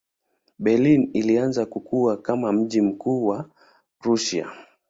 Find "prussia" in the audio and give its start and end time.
3.99-4.51